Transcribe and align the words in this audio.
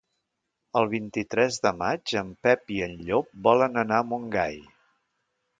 El 0.79 0.87
vint-i-tres 0.93 1.59
de 1.67 1.73
maig 1.83 2.15
en 2.23 2.33
Pep 2.47 2.75
i 2.79 2.81
en 2.89 2.97
Llop 3.11 3.31
volen 3.49 3.81
anar 3.83 4.01
a 4.05 4.11
Montgai. 4.15 4.61